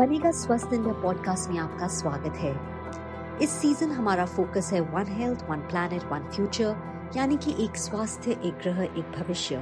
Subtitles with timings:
[0.00, 2.52] बनेगा स्वस्थ India podcast में आपका स्वागत है।
[3.42, 6.76] इस सीज़न हमारा फोकस है one health, one planet, one future,
[7.16, 9.56] यानी कि एक स्वास्थ्य, एक ग्रह, एक भविष्य।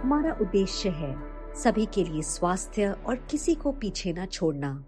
[0.00, 1.14] हमारा उद्देश्य है
[1.54, 4.84] सभी के लिए स्वास्थ्य और किसी को पीछे न छोड़ना,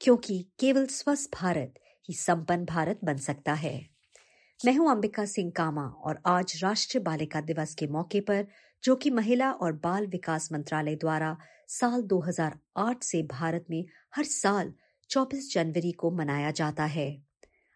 [0.00, 1.74] क्योंकि केवल स्वस्थ भारत
[2.08, 3.95] ही संपन्न भारत बन सकता है।
[4.64, 8.46] मैं हूँ अंबिका सिंह कामा और आज राष्ट्रीय बालिका दिवस के मौके पर,
[8.84, 11.36] जो कि महिला और बाल विकास मंत्रालय द्वारा
[11.68, 13.84] साल 2008 से भारत में
[14.16, 14.72] हर साल
[15.10, 17.22] 24 जनवरी को मनाया जाता है।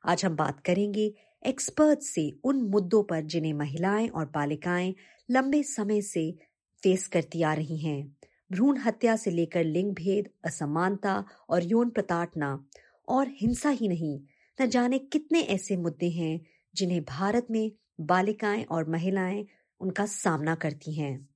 [0.07, 1.15] आज हम बात करेंगे
[1.47, 4.95] एक्सपर्ट से उन मुद्दों पर जिन्हें महिलाएँ और बालिकाएँ
[5.31, 6.39] लंबे समय से
[6.83, 8.17] फेस करती आ रही हैं।
[8.53, 12.65] भ्रूण हत्या से लेकर लिंग भेद, असमानता और यौन प्रताड़ना,
[13.09, 14.21] और हिंसा ही नहीं,
[14.63, 16.41] न जाने कितने ऐसे मुद्दे हैं
[16.75, 19.47] जिन्हें भारत में बालिकाएँ और महिलाएँ
[19.81, 21.29] उनका सामना करती हैं।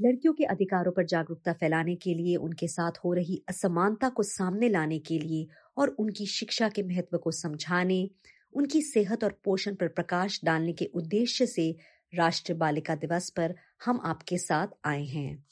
[0.00, 4.68] लड़कियों के अधिकारों पर जागरूकता फैलाने के लिए, उनके साथ हो रही असमानता को सामने
[4.68, 8.10] लाने के लिए और उनकी शिक्षा के महत्व को समझाने,
[8.52, 11.76] उनकी सेहत और पोषण पर प्रकाश डालने के उद्देश्य से
[12.14, 13.54] राष्ट्रीय बालिका दिवस पर
[13.84, 15.44] हम आपके साथ आए हैं।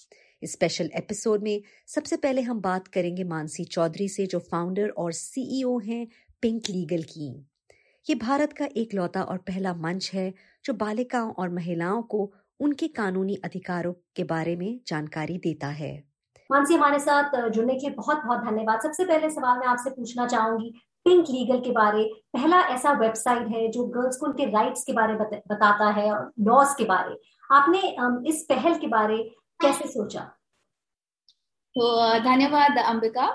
[0.43, 5.13] इस स्पेशल एपिसोड में सबसे पहले हम बात करेंगे मानसी चौधरी से, जो फाउंडर और
[5.13, 6.07] सीईओ हैं
[6.43, 7.47] पिंक लीगल की।
[8.07, 10.33] ये भारत का एक लौता और पहला मंच है
[10.65, 15.93] जो बालिकाओं और महिलाओं को उनके कानूनी अधिकारों के बारे में जानकारी देता है।
[16.51, 20.27] मानसी हमारे साथ जुड़ने के लिए बहुत बहुत धन्यवाद। सबसे पहले सवाल मैं आपसे पूछना
[20.27, 20.71] चाहूँगी
[21.07, 25.15] पिंक लीगल के बारे। पहला ऐसा वेबसाइट है जो गर्ल्स को उनके राइट्स के बारे
[25.15, 29.19] बत, बताता है और लॉस के बारे। आपने इस पहल के बारे
[29.61, 30.21] कैसे सोचा?
[31.77, 33.27] तो धन्यवाद अंबिका।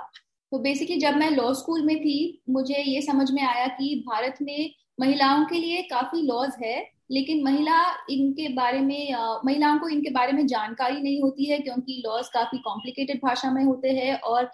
[0.52, 4.38] तो बेसिकली जब मैं लॉ स्कूल में थी, मुझे ये समझ में आया कि भारत
[4.42, 9.14] में महिलाओं के लिए काफ़ी लॉज है, लेकिन महिला इनके बारे में
[9.46, 13.64] महिलाओं को इनके बारे में जानकारी नहीं होती है क्योंकि लॉज काफ़ी कॉम्प्लिकेटेड भाषा में
[13.64, 14.52] होते हैं और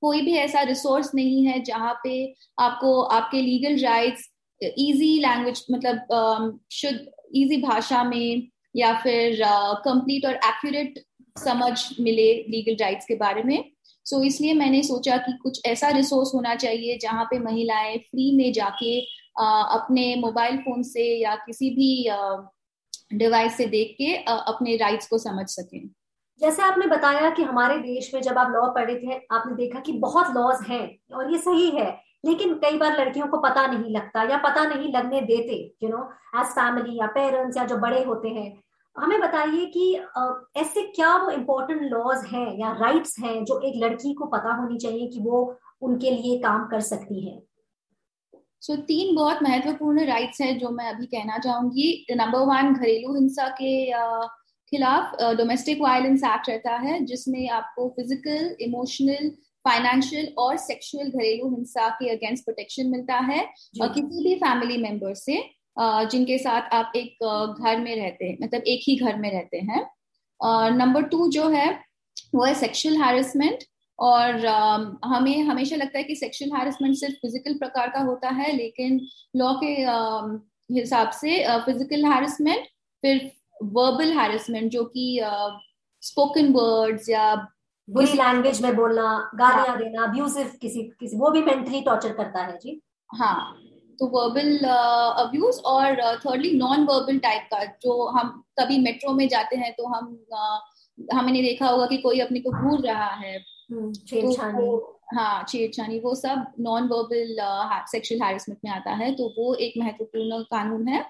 [0.00, 4.28] कोई भी ऐसा रिसोर्स नहीं है जहाँ पे आपको, आपके लीगल राइट्स
[4.60, 6.98] इजी लैंग्वेज मतलब शुद्ध
[7.34, 9.40] इजी भाषा में या फिर
[9.84, 11.02] कंप्लीट और एक्यूरेट
[11.36, 13.58] समझ मिले लीगल राइट्स के बारे में।
[14.08, 18.30] सो so, इसलिए मैंने सोचा कि कुछ ऐसा रिसोर्स होना चाहिए जहाँ पे महिलाएँ फ्री
[18.36, 19.00] में जाके
[19.40, 21.90] अपने मोबाइल फ़ोन से या किसी भी
[23.14, 25.88] डिवाइस से देख के अपने राइट्स को समझ सकें।
[26.40, 29.92] जैसे आपने बताया कि हमारे देश में जब आप लॉ पढ़े थे आपने देखा कि
[29.98, 31.90] बहुत लॉज हैं और ये सही है
[32.24, 36.02] लेकिन कई बार लड़कियों को पता नहीं लगता या पता नहीं लगने देते यू नो
[36.40, 38.48] एज फैमिली या पेरेंट्स या जो बड़े होते हैं
[38.98, 39.92] हमें बताइए कि
[40.60, 44.78] ऐसे क्या वो इम्पोर्टेंट लॉज हैं या राइट्स हैं जो एक लड़की को पता होनी
[44.78, 45.42] चाहिए कि वो
[45.82, 47.38] उनके लिए काम कर सकती है?
[48.62, 53.14] सो so, तीन बहुत महत्वपूर्ण राइट्स हैं जो मैं अभी कहना चाहूँगी। नंबर वन घरेलू
[53.14, 53.74] हिंसा के
[54.72, 59.30] खिलाफ डोमेस्टिक वायलेंस एक्ट रहता है जिसमें आपको फ़िज़िकल इमोशनल
[59.64, 63.40] फाइनेंशियल और सेक्सुअल घरेलू हिंसा के अगेंस्ट प्रोटेक्शन मिलता है
[63.82, 65.38] और किसी भी फैमिली मेंबर से।
[65.80, 67.24] जिनके साथ आप एक
[67.60, 69.86] घर में रहते हैं मतलब एक ही घर में रहते हैं।
[70.76, 71.70] नंबर टू जो है
[72.34, 73.64] वो है सेक्शुअल हैरेसमेंट
[73.98, 74.46] और
[75.04, 79.00] हमें हमेशा लगता है कि सेक्सुअल हैरेसमेंट सिर्फ़ फ़िज़िकल प्रकार का होता है लेकिन
[79.36, 79.74] लॉ के
[80.74, 82.66] हिसाब से फ़िज़िकल हैरेसमेंट
[83.02, 83.30] फिर
[83.62, 85.20] वर्बल हैरेसमेंट जो कि
[86.02, 87.34] स्पोकन वर्ड्स या
[87.88, 92.42] बुरी लैंग्वेज में बोलना गालियाँ हाँ। देना अब्यूजिव किसी किसी वो भी मेंटली टॉर्चर करता
[92.42, 92.80] है जी?
[93.10, 93.67] हाँ।
[93.98, 94.58] तो वर्बल
[95.22, 99.86] अब्यूज और थर्डली नॉन वर्बल टाइप का जो हम कभी मेट्रो में जाते हैं तो
[99.86, 100.58] हम uh,
[101.14, 103.36] हमने देखा होगा कि कोई अपने को घूर रहा है।
[103.72, 107.36] हम्म, तो हाँ छेड़छानी वो सब नॉन वर्बल
[107.90, 111.04] सेक्सुअल हैरेसमेंट में आता है तो वो एक महत्वपूर्ण कानून है।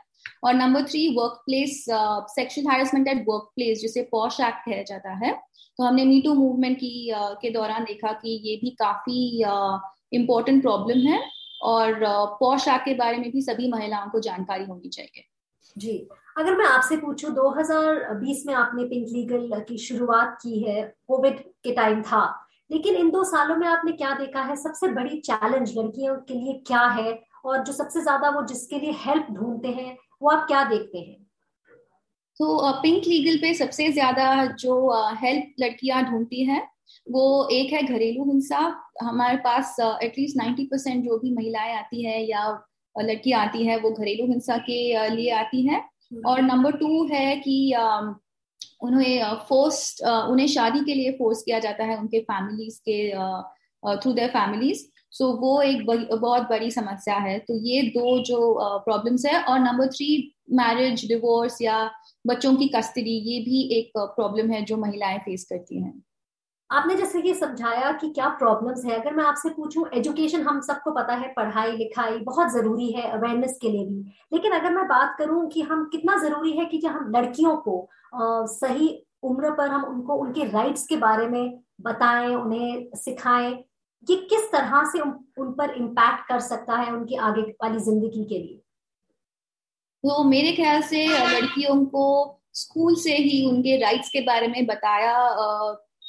[0.44, 1.84] और number three work place
[2.34, 5.32] sexual harassment at work place जिसे पॉश एक्ट कहा जाता है।
[5.78, 9.18] तो हमने मीटू मूवमेंट की uh, के दौरान देखा कि ये भी काफ़ी
[10.12, 11.18] इम्पोर्टेंट uh, प्रॉब्लम है।
[11.60, 12.04] और
[12.40, 15.24] पोशाक के बारे में भी सभी महिलाओं को जानकारी होनी चाहिए।
[15.76, 15.96] जी।
[16.38, 21.72] अगर मैं आपसे पूछूँ 2020 में आपने पिंक लीगल की शुरुआत की है कोविड के
[21.74, 22.24] टाइम था
[22.70, 24.56] लेकिन इन दो सालों में आपने क्या देखा है?
[24.56, 27.18] सबसे बड़ी चैलेंज लड़कियों के लिए क्या है?
[27.44, 31.16] और जो सबसे ज़्यादा वो जिसके लिए हेल्प ढूंढते हैं वो आप क्या देखते हैं?
[32.40, 34.74] तो पिंक लीगल पे सबसे ज़्यादा जो
[35.20, 36.62] हेल्प लड़कियाँ ढूंढती हैं
[37.06, 38.58] वो एक है घरेलू हिंसा
[39.02, 42.46] हमारे पास एटलीस्ट नाइन्टी परसेंट जो भी महिलाएँ आती है या
[42.96, 47.36] लड़की आती है वो घरेलू हिंसा के लिए आती है। हम्म। और नंबर टू है
[47.36, 47.56] कि
[48.82, 52.98] उन्हें फोर्स उन्हें शादी के लिए फोर्स किया जाता है उनके फैमिलीज़ के
[53.82, 58.38] थ्रू देयर फैमिलीज़ सो वो एक बहुत बड़ी समस्या है। तो ये दो जो
[58.84, 60.08] प्रॉब्लम्स है। और नंबर थ्री
[60.52, 61.78] मैरिज डिवोर्स या
[62.26, 66.02] बच्चों की कस्टडी ये भी एक प्रॉब्लम है जो महिलाएँ फेस करती हैं।
[66.70, 70.90] आपने जैसे ये समझाया कि क्या प्रॉब्लम्स है अगर मैं आपसे पूछूँ एजुकेशन हम सबको
[70.90, 74.00] पता है पढ़ाई लिखाई बहुत ज़रूरी है अवेयरनेस के लिए भी।
[74.32, 77.80] लेकिन अगर मैं बात करूँ कि हम कितना ज़रूरी है कि जब हम लड़कियों को
[78.14, 83.50] आ, सही उम्र पर हम उनको उनके राइट्स के बारे में बताएँ उन्हें सिखाएँ
[84.10, 88.24] ये किस तरह से उन, उन पर इम्पैक्ट कर सकता है उनकी आगे वाली ज़िंदगी
[88.24, 88.62] के लिए?
[90.04, 95.14] तो मेरे ख्याल से लड़कियों को स्कूल से ही उनके राइट्स के बारे में बताया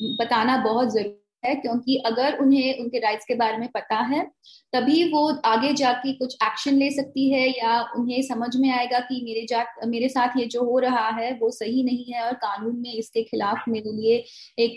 [0.01, 4.31] बताना बहुत ज़रूरी है क्योंकि अगर उन्हें उनके राइट्स के बारे में पता है
[4.74, 9.22] तभी वो आगे जाके कुछ एक्शन ले सकती है या उन्हें समझ में आएगा कि
[9.25, 12.75] मेरे जा मेरे साथ ये जो हो रहा है वो सही नहीं है और कानून
[12.81, 14.24] में इसके खिलाफ मेरे लिए
[14.60, 14.75] एक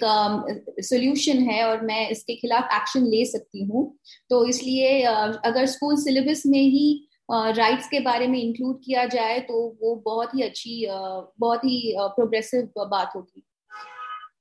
[0.81, 3.99] सोल्यूशन um, है और मैं इसके खिलाफ एक्शन ले सकती हूँ।
[4.31, 9.07] तो इसलिए uh, अगर स्कूल सिलेबस में ही राइट्स uh, के बारे में इंक्लूड किया
[9.07, 13.43] जाए तो वो बहुत ही अच्छी uh, बहुत ही प्रोग्रेसिव uh, बात होगी।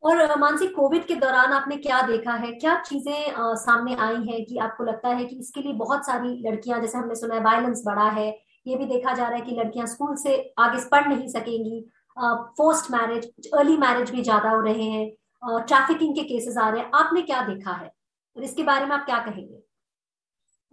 [0.03, 2.51] और मानसी, कोविड के दौरान आपने क्या देखा है?
[2.53, 6.80] क्या चीज़ें सामने आई हैं कि आपको लगता है कि इसके लिए बहुत सारी लड़कियाँ,
[6.81, 8.27] जैसे हमने सुना है वायलेंस बढ़ा है,
[8.68, 11.83] ये भी देखा जा रहा है कि लड़कियाँ स्कूल से आगे पढ़ नहीं सकेंगी
[12.18, 16.89] पोस्ट मैरिज अर्ली मैरिज भी ज़्यादा हो रहे हैं ट्रैफिकिंग के केसेस आ रहे हैं।
[16.95, 17.92] आपने क्या देखा है?
[18.36, 19.62] और इसके बारे में आप क्या कहेंगे?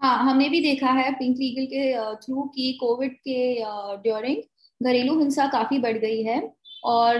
[0.00, 3.38] हाँ हमने भी देखा है पिंक लीगल के थ्रू की कोविड के
[4.02, 4.42] ड्यूरिंग
[4.80, 6.40] घरेलू हिंसा काफ़ी बढ़ गई है।
[6.84, 7.19] और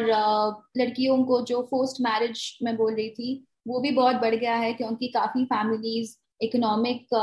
[0.79, 4.73] लड़कियों को जो फोस्ट मैरिज में बोल रही थी वो भी बहुत बढ़ गया है
[4.73, 7.15] क्योंकि काफ़ी फैमिलीज़ इकोनॉमिक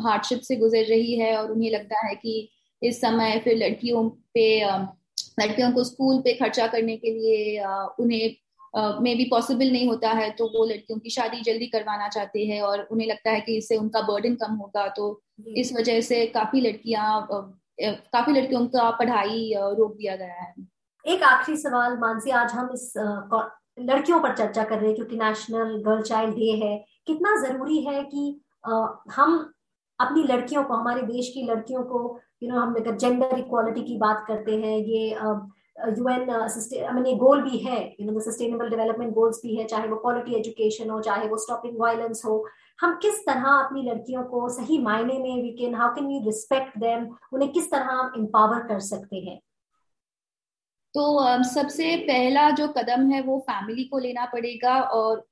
[0.00, 2.50] हार्डशिप से गुजर रही है और उन्हें लगता है कि
[2.82, 4.64] इस समय फिर लड़कियों पे
[5.40, 7.64] लड़कियों को स्कूल पे खर्चा करने के लिए
[8.00, 8.36] उन्हें
[9.02, 12.62] मे भी पॉसिबल नहीं होता है तो वो लड़कियों की शादी जल्दी करवाना चाहते हैं
[12.62, 15.22] और उन्हें लगता है कि इससे उनका बर्डन कम होगा तो
[15.56, 17.28] इस वजह से काफ़ी लड़कियाँ
[17.82, 20.54] काफ़ी लड़कियों का पढ़ाई रोक दिया गया है।
[21.06, 25.76] एक आखिरी सवाल, मानसी, आज हम इस लड़कियों पर चर्चा कर रहे हैं, क्योंकि नेशनल
[25.82, 26.76] गर्ल चाइल्ड डे है।
[27.06, 28.40] कितना ज़रूरी है कि
[29.14, 29.36] हम
[30.00, 34.24] अपनी लड़कियों को, हमारे देश की लड़कियों को यू नो हम जेंडर इक्वालिटी की बात
[34.28, 35.08] करते हैं, ये
[35.98, 36.26] यूएन
[36.94, 40.90] मीन गोल भी है you know sustainable development goals भी है, चाहे वो क्वालिटी एजुकेशन
[40.90, 42.44] हो, चाहे वो स्टॉपिंग वायलेंस हो।
[42.78, 46.78] हम किस तरह अपनी लड़कियों को सही मायने में we can how can you respect
[46.78, 49.40] them उन्हें किस तरह हम एम्पावर कर सकते हैं?
[50.96, 55.24] तो सबसे पहला जो कदम है वो फैमिली को लेना पड़ेगा और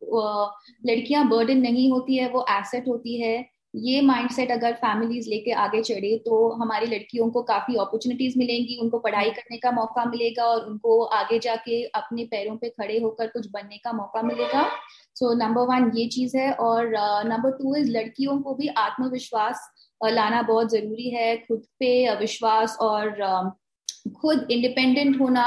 [0.87, 3.37] लड़कियाँ बर्डन नहीं होती है, वो एसेट होती है।
[3.75, 8.99] ये माइंडसेट अगर फैमिलीज़ लेके आगे चढ़े तो हमारी लड़कियों को काफ़ी अपॉर्चुनिटीज़ मिलेंगी, उनको
[8.99, 13.49] पढ़ाई करने का मौका मिलेगा और उनको आगे जाके अपने पैरों पे खड़े होकर कुछ
[13.51, 14.69] बनने का मौका मिलेगा।
[15.17, 16.93] सो नंबर वन ये चीज़ है और
[17.29, 19.69] नंबर टू इज़ लड़कियों को भी आत्मविश्वास
[20.05, 23.53] लाना बहुत ज़रूरी है, खुद पे विश्वास और
[24.07, 25.47] खुद इंडिपेंडेंट होना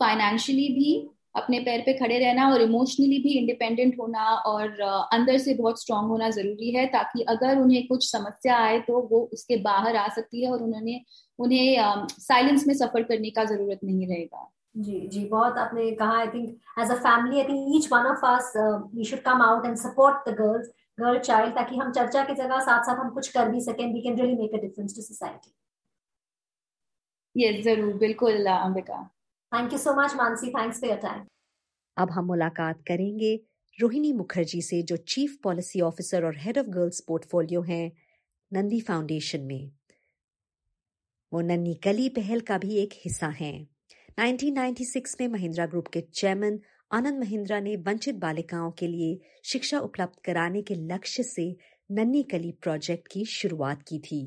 [0.00, 0.94] फाइनेंशियली भी
[1.36, 4.80] अपने पैर पे खड़े रहना और इमोशनली भी इंडिपेंडेंट होना और
[5.12, 9.20] अंदर से बहुत स्ट्रांग होना ज़रूरी है ताकि अगर उन्हें कुछ समस्या आए तो वो
[9.32, 11.00] उसके बाहर आ सकती है और उन्होंने,
[11.38, 16.26] उन्हें साइलेंस में सफ़र करने का ज़रूरत नहीं रहेगा। जी जी, बहुत आपने कहा I
[16.26, 16.48] think
[16.80, 18.52] as a family I think each one of us
[18.94, 20.70] we should come out and support the girls
[21.00, 24.00] girl child ताकि हम चर्चा की जगह साथ साथ हम कुछ कर भी सकें we
[24.00, 25.52] can really make a difference to society
[27.36, 29.02] yes ज़रूर बिल्कुल Ambika.
[29.52, 31.24] Thank you so much Mansi thanks for your time
[31.96, 33.34] अब हम मुलाकात करेंगे
[33.78, 37.90] रोहिणी मुखर्जी से जो चीफ पॉलिसी ऑफिसर और हेड ऑफ़ गर्ल्स पोर्टफोलियो हैं
[38.52, 39.70] नंदी फाउंडेशन में।
[41.32, 43.68] वो नन्नी कली पहल का भी एक हिस्सा हैं।
[44.18, 50.20] 1996 में महिंद्रा ग्रुप के चेयरमैन आनंद महिंद्रा ने वंचित बालिकाओं के लिए शिक्षा उपलब्ध
[50.24, 51.48] कराने के लक्ष्य से
[51.90, 54.20] नन्नी कली प्रोजेक्ट की शुरुआत की थी।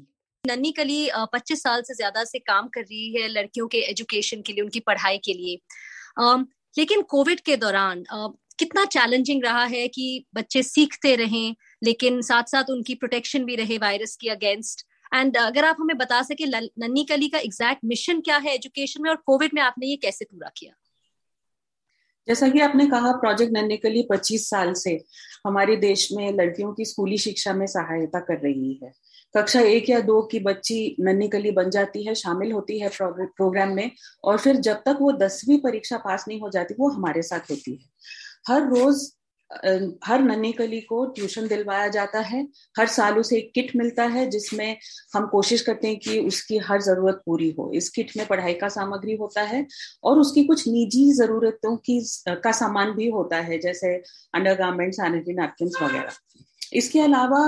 [0.44, 4.54] नन्नी कली पच्चीस साल से ज़्यादा से काम कर रही है लड़कियों के एजुकेशन के
[4.54, 5.60] लिए, उनकी पढ़ाई के लिए।
[6.76, 8.04] लेकिन कोविड के दौरान
[8.60, 13.78] कितना चैलेंजिंग रहा है कि बच्चे सीखते रहें, लेकिन साथ साथ उनकी प्रोटेक्शन भी रहे
[13.78, 18.38] वायरस की अगेंस्ट एंड अगर आप हमें बता सके नन्नी कली का एग्जैक्ट मिशन क्या
[18.38, 20.74] है एजुकेशन में और कोविड में आपने ये कैसे पूरा किया?
[22.28, 24.92] जैसा कि आपने कहा प्रोजेक्ट नन्नी कली 25 साल से
[25.46, 28.92] हमारे देश में लड़कियों की स्कूली शिक्षा में सहायता कर रही है।
[29.36, 33.74] कक्षा एक या दो की बच्ची नन्नी कली बन जाती है, शामिल होती है प्रोग्राम
[33.76, 33.92] में
[34.24, 37.72] और फिर जब तक वो दसवीं परीक्षा पास नहीं हो जाती, वो हमारे साथ होती
[37.74, 37.88] है।
[38.48, 39.10] हर रोज
[40.04, 42.42] हर नन्ही कली को ट्यूशन दिलवाया जाता है।
[42.78, 44.78] हर साल उसे एक किट मिलता है, जिसमें
[45.16, 48.68] हम कोशिश करते हैं कि उसकी हर ज़रूरत पूरी हो। इस किट में पढ़ाई का
[48.70, 49.66] सामग्री होता है
[50.04, 53.96] और उसकी कुछ निजी जरूरतों की का सामान भी होता है, जैसे
[54.34, 56.12] अंडर गार्मेंट सैनिटरी नैपकिन वगैरह।
[56.74, 57.42] इसके अलावा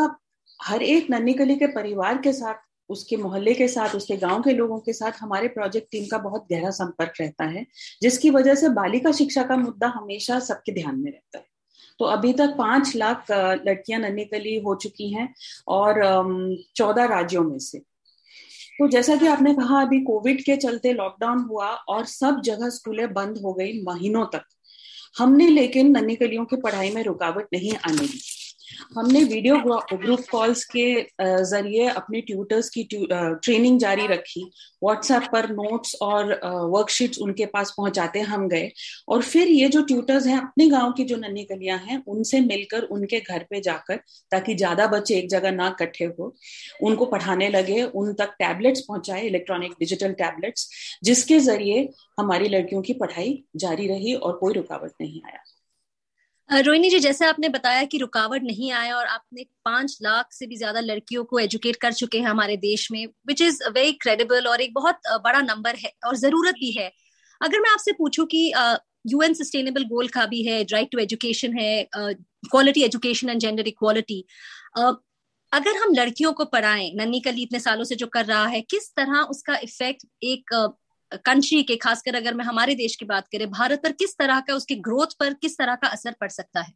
[0.62, 2.56] हर एक नन्ही कली के परिवार के साथ,
[2.89, 6.48] उसके मोहल्ले के साथ, उसके गाँव के लोगों के साथ हमारे प्रोजेक्ट टीम का बहुत
[6.51, 7.65] गहरा संपर्क रहता है,
[8.01, 11.46] जिसकी वजह से बालिका शिक्षा का मुद्दा हमेशा सबके ध्यान में रहता है।
[12.00, 15.34] तो अभी तक पाँच लाख लड़कियाँ नन्ही कली हो चुकी हैं
[15.68, 16.01] और
[16.75, 17.80] चौदह राज्यों में से।
[18.80, 23.13] तो जैसा कि आपने कहा, अभी कोविड के चलते लॉकडाउन हुआ और सब जगह स्कूलें
[23.13, 24.44] बंद हो गई महीनों तक।
[25.18, 28.20] हमने लेकिन नन्ही कलियों की पढ़ाई में रुकावट नहीं आने दी।
[28.92, 29.56] हमने वीडियो
[29.94, 30.86] ग्रुप कॉल्स के
[31.46, 34.42] ज़रिए अपने ट्यूटर्स की ट्रेनिंग जारी रखी।
[34.84, 36.34] व्हाट्सएप पर नोट्स और
[36.72, 38.70] वर्कशीट्स उनके पास पहुंचाते हम गए।
[39.08, 42.84] और फिर ये जो ट्यूटर्स हैं, अपने गाँव की जो नन्ही कलियाँ हैं, उनसे मिलकर
[42.92, 44.00] उनके घर पे जाकर,
[44.32, 46.34] ताकि ज़्यादा बच्चे एक जगह ना इकट्ठे हो,
[46.84, 50.70] उनको पढ़ाने लगे, उन तक टैबलेट्स पहुँचाए इलेक्ट्रॉनिक डिजिटल टैबलेट्स
[51.04, 51.88] जिसके ज़रिए
[52.20, 55.44] हमारी लड़कियों की पढ़ाई जारी रही और कोई रुकावट नहीं आया।
[56.51, 60.55] रोहिणी जी, जैसे आपने बताया कि रुकावट नहीं आया और आपने पाँच लाख से भी
[60.58, 64.62] ज़्यादा लड़कियों को एजुकेट कर चुके हैं हमारे देश में विच इज़ वेरी क्रेडिबल और
[64.62, 66.91] एक बहुत बड़ा नंबर है और ज़रूरत भी है।
[67.41, 68.51] अगर मैं आपसे पूछूँ कि
[69.08, 74.24] यूएन सस्टेनेबल गोल का भी है राइट टू एजुकेशन है quality education and gender equality
[74.77, 78.89] अगर हम लड़कियों को पढ़ाएँ नन्नी कली इतने सालों से जो कर रहा है, किस
[78.96, 80.53] तरह उसका इफ़ेक्ट एक
[81.15, 84.56] कंट्री के, खासकर अगर मैं हमारे देश की बात करें, भारत पर किस तरह का,
[84.56, 86.74] उसके ग्रोथ पर किस तरह का असर पड़ सकता है?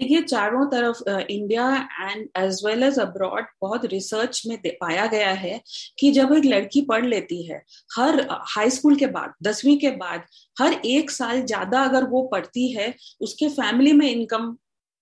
[0.00, 1.66] देखिए, चारों तरफ़ India
[2.00, 5.60] and as well as abroad बहुत रिसर्च में पाया गया है
[5.98, 7.62] कि जब एक लड़की पढ़ लेती है,
[7.96, 10.24] हर हाई स्कूल के बाद, दसवीं के बाद,
[10.56, 14.56] हर एक साल ज़्यादा अगर वो पढ़ती है, उसके फैमिली में income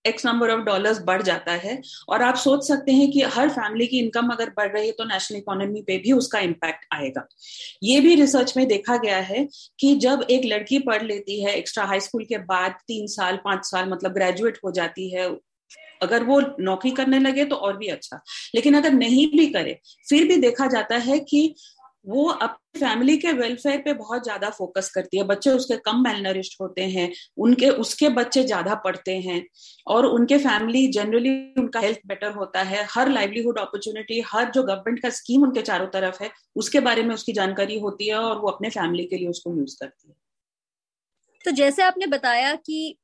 [0.05, 3.87] X number of dollars बढ़ जाता है और आप सोच सकते हैं कि हर फैमिली
[3.87, 7.27] की इनकम अगर बढ़ रही है तो नेशनल इकोनॉमी पे भी उसका इम्पैक्ट आएगा।
[7.83, 9.47] ये भी रिसर्च में देखा गया है
[9.81, 13.65] कि जब एक लड़की पढ़ लेती है एक्स्ट्रा हाई स्कूल के बाद तीन साल, पाँच
[13.65, 15.29] साल मतलब ग्रेजुएट हो जाती है,
[16.03, 18.21] अगर वो नौकरी करने लगे तो और भी अच्छा।
[18.55, 19.79] लेकिन अगर नहीं भी करे,
[20.09, 21.55] फिर भी देखा जाता है कि
[22.05, 26.57] वो अपनी फैमिली के वेलफेयर पे बहुत ज़्यादा फोकस करती है। बच्चे उसके कम मेलनरिस्ट
[26.61, 29.43] होते हैं, उनके, उसके बच्चे ज़्यादा पढ़ते हैं
[29.87, 35.03] और उनके फैमिली जनरली उनका हेल्थ बेटर होता है। हर लाइवलीहुड अपॉर्चुनिटी हर जो गवर्नमेंट
[35.03, 38.49] का स्कीम उनके चारों तरफ़ है, उसके बारे में उसकी जानकारी होती है और वो
[38.49, 40.15] अपने फैमिली के लिए उसको यूज़ करती है।
[41.45, 42.97] तो जैसे आपने बताया कि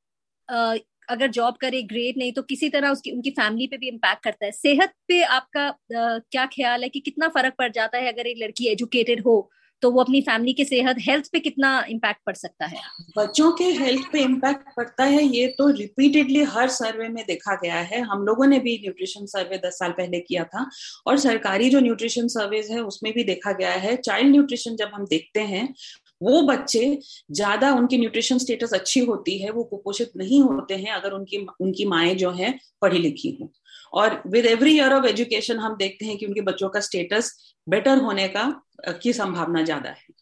[1.09, 4.47] अगर जॉब करे ग्रेट नहीं तो किसी तरह उसकी उनकी फैमिली पे भी इम्पैक्ट करता
[4.47, 8.27] है। सेहत पे आपका आ, क्या ख्याल है कि कितना फ़र्क पड़ जाता है अगर
[8.27, 9.37] एक लड़की एजुकेटेड हो
[9.83, 12.79] तो वो अपनी फैमिली के सेहत हेल्थ पे कितना इम्पैक्ट पड़ सकता है?
[13.19, 17.81] बच्चों के हेल्थ पे इम्पैक्ट पड़ता है ये तो रिपीटेडली हर सर्वे में देखा गया
[17.83, 20.69] है। हम लोगों ने भी न्यूट्रिशन सर्वे दस साल पहले किया था
[21.07, 25.05] और सरकारी जो न्यूट्रिशन सर्वेज है उसमें भी देखा गया है। चाइल्ड न्यूट्रिशन जब हम
[25.07, 25.69] देखते हैं
[26.21, 26.99] वो बच्चे
[27.31, 31.85] ज़्यादा उनकी न्यूट्रिशन स्टेटस अच्छी होती है, वो कुपोषित नहीं होते हैं अगर उनकी उनकी
[31.87, 33.51] माए जो है पढ़ी लिखी हो।
[33.93, 37.33] और with every year of education हम देखते हैं कि उनके बच्चों का स्टेटस
[37.67, 38.45] बेटर होने का
[39.03, 40.15] की संभावना ज़्यादा है।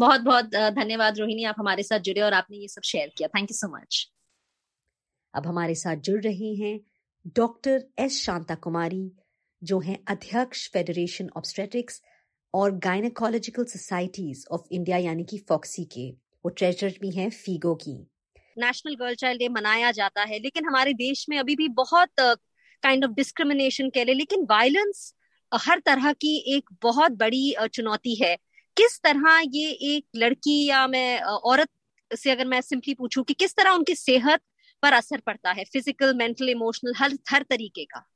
[0.00, 0.44] बहुत बहुत
[0.74, 3.68] धन्यवाद रोहिणी, आप हमारे साथ जुड़े और आपने ये सब शेयर किया। थैंक यू सो
[3.70, 4.06] मच
[5.34, 6.78] अब हमारे साथ जुड़ रही हैं
[7.36, 9.10] डॉक्टर एस शांता कुमारी
[9.62, 12.00] जो हैं अध्यक्ष फेडरेशन ऑब्स्ट्रेटिक्स
[12.54, 16.08] और गायनाकोलॉजिकल सोसाइटीज ऑफ़ इंडिया यानी कि फॉक्सी के,
[16.44, 17.96] वो ट्रेजर भी हैं फीगो की।
[18.58, 23.04] नेशनल गर्ल चाइल्ड डे मनाया जाता है, लेकिन हमारे देश में अभी भी बहुत काइंड
[23.04, 25.14] ऑफ़ डिस्क्रिमिनेशन कह ले लेकिन वायलेंस
[25.52, 28.36] हर तरह की एक बहुत बड़ी चुनौती है।
[28.76, 31.68] किस तरह ये एक लड़की या मैं औरत
[32.10, 34.40] से अगर मैं सिंपली पूछूँ कि किस तरह उनकी सेहत
[34.82, 38.06] पर असर पड़ता है फ़िज़िकल मेंटल इमोशनल हर हर तरीके का?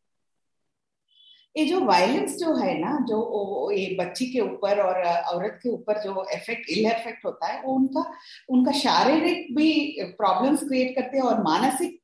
[1.56, 6.00] ये जो वायलेंस जो है ना, जो ये बच्ची के ऊपर और औरत के ऊपर
[6.02, 8.04] जो इफ़ेक्ट इल इफ़ेक्ट होता है, वो उनका
[8.48, 9.70] उनका शारीरिक भी
[10.18, 12.00] प्रॉब्लम्स क्रिएट करते हैं और मानसिक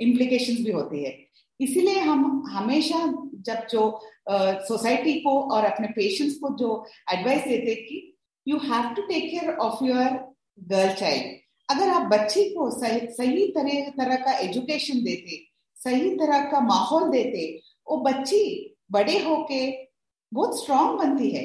[0.00, 1.14] इम्प्लीकेशंस भी होती है।
[1.60, 2.98] इसीलिए हम हमेशा
[3.46, 3.82] जब जो
[4.68, 8.02] सोसाइटी को और अपने पेशेंट्स को जो एडवाइस देते कि
[8.46, 10.18] you have to take care of your
[10.70, 11.34] girl child
[11.68, 15.44] अगर आप बच्ची को सही सही तरह तरह का एजुकेशन देते
[15.86, 17.44] सही तरह का माहौल देते,
[17.86, 18.42] वो बच्ची
[18.92, 19.60] बड़े होके
[20.32, 21.44] बहुत स्ट्रांग बनती है।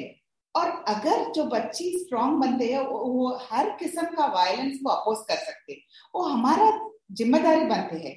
[0.54, 5.36] और अगर जो बच्ची स्ट्रांग बनते हैं, वो हर किस्म का वायलेंस को अपोज कर
[5.36, 5.74] सकते
[6.14, 6.70] वो हमारा
[7.12, 8.14] ज़िम्मेदारी बनते हैं।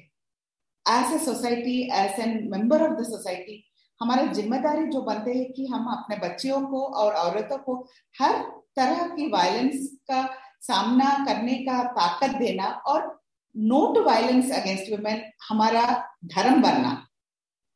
[0.86, 3.62] As a society as an member of the society
[4.00, 7.76] हमारा ज़िम्मेदारी जो बनते हैं कि हम अपने बच्चियों को और औरतों को
[8.14, 8.42] हर
[8.76, 10.22] तरह की वायलेंस का
[10.62, 13.08] सामना करने का ताकत देना और
[13.56, 15.84] no to violence against women हमारा
[16.24, 17.06] धर्म बनना।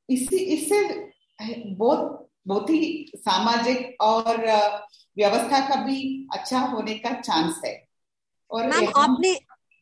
[0.09, 0.81] इससे इससे
[1.67, 4.37] बहुत बहुत ही सामाजिक और
[5.17, 7.75] व्यवस्था का भी अच्छा होने का चांस है।
[8.51, 9.39] और मैम आपने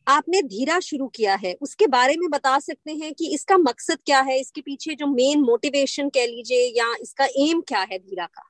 [0.07, 4.19] आपने धीरा शुरू किया है। उसके बारे में बता सकते हैं कि इसका मकसद क्या
[4.21, 4.39] है?
[4.39, 8.48] इसके पीछे जो मेन मोटिवेशन कह लीजिए या इसका एम क्या है धीरा का?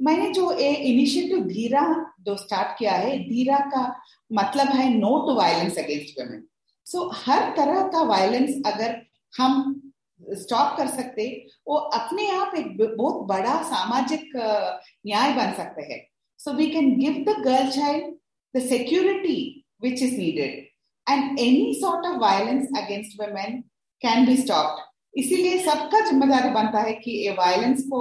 [0.00, 1.82] मैंने जो ए इनिशिएटिव धीरा
[2.26, 3.82] जो स्टार्ट किया है, धीरा का
[4.30, 6.46] मतलब है no to violence against women
[6.86, 9.00] so हर तरह का वायलेंस अगर
[9.32, 9.80] हम
[10.20, 11.24] स्टॉप कर सकते,
[11.68, 16.00] वो अपने आप एक बहुत बड़ा सामाजिक न्याय बन सकते हैं।
[16.40, 18.14] So we can give the girl child
[18.54, 19.38] the security
[19.82, 20.66] which is needed
[21.06, 23.60] and any sort of violence against women
[24.02, 24.82] can be stopped.
[25.14, 28.00] इसीलिए सबका ज़िम्मेदारी बनता है कि ये वायलेंस को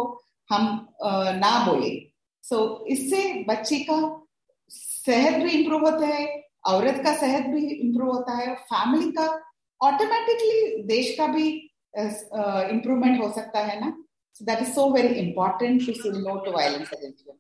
[0.54, 0.66] हम
[1.38, 1.92] ना बोले।
[2.44, 4.00] सो so, इससे बच्ची का
[4.72, 6.26] सेहत भी इंप्रूव होता है
[6.68, 9.28] औरत का सेहत भी इंप्रूव होता है फैमिली का
[9.82, 11.48] ऑटोमेटिकली देश का भी
[11.96, 13.92] इंप्रूवमेंट हो सकता है ना?
[14.36, 17.40] So that is so very important to say no to violence against women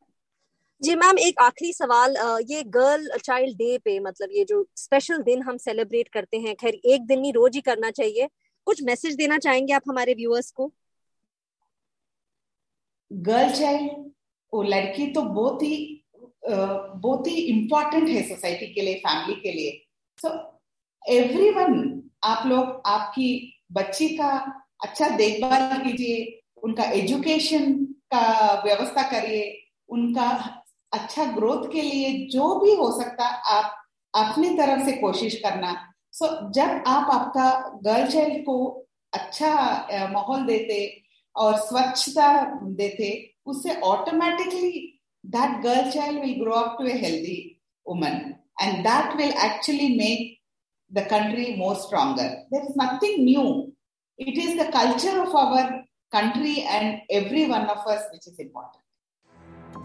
[0.82, 2.16] ji ma'am एक आखिरी सवाल
[2.50, 6.80] ये गर्ल चाइल्ड डे पे मतलब ये जो स्पेशल दिन हम सेलिब्रेट करते हैं खैर
[6.86, 8.28] एक दिन नहीं रोज ही करना चाहिए।
[8.68, 10.72] कुछ मैसेज देना चाहेंगे आप हमारे व्यूअर्स को?
[13.14, 13.92] गर्ल चाइल्ड
[14.54, 15.76] वो लड़की तो बहुत ही
[16.46, 19.72] बहुत ही इम्पोर्टेंट है सोसाइटी के लिए फैमिली के लिए।
[20.20, 20.30] सो
[21.02, 23.30] एवरीवन आप लोग आपकी
[23.72, 24.32] बच्ची का
[24.84, 27.74] अच्छा देखभाल कीजिए उनका एजुकेशन
[28.14, 29.44] का व्यवस्था करिए
[29.90, 30.30] उनका
[30.92, 33.80] अच्छा ग्रोथ के लिए जो भी हो सकता आप
[34.14, 35.74] अपनी तरफ़ से कोशिश करना।
[36.12, 39.50] सो so, जब आप आपका गर्ल चाइल्ड को अच्छा
[40.14, 41.03] माहौल देते
[41.36, 42.30] और स्वच्छता
[42.82, 43.10] देते
[43.46, 44.72] उससे automatically
[45.24, 47.40] that girl child will grow up to a healthy
[47.86, 48.22] woman
[48.62, 50.32] and that will actually make
[50.92, 52.30] the country more stronger.
[52.52, 53.74] There is nothing new.
[54.20, 58.80] It is the culture of our country and every one of us which is important.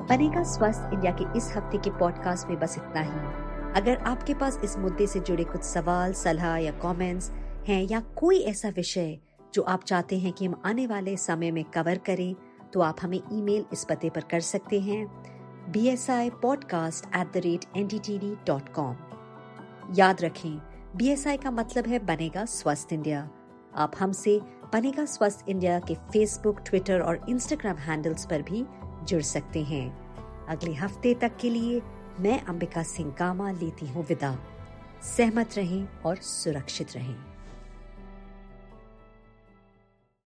[0.08, 4.58] बनेगा स्वस्थ India के इस हफ़्ते के podcast में बस इतना ही अगर आपके पास
[4.64, 7.30] इस मुद्दे से जुड़े कुछ सवाल, सलाह या कमेंट्स
[7.68, 9.18] हैं या कोई ऐसा विषय
[9.54, 12.34] जो आप चाहते हैं कि हम आने वाले समय में कवर करें
[12.72, 15.06] तो आप हमें ईमेल इस पते पर कर सकते हैं
[15.72, 18.96] B S I podcast at the rate N T T D dot com
[19.94, 20.58] याद रखें
[20.96, 23.28] बी एस आई का मतलब है बनेगा स्वस्थ इंडिया।
[23.76, 24.40] आप हमसे
[24.72, 28.64] बनेगा स्वस्थ इंडिया के फेसबुक ट्विटर और इंस्टाग्राम हैंडल्स पर भी
[29.04, 29.86] जुड़ सकते हैं।
[30.46, 31.80] अगले हफ़्ते तक के लिए
[32.20, 34.36] मैं अंबिका सिंह कामा लेती हूँ विदा।
[35.02, 37.27] सहमत रहें और सुरक्षित रहें।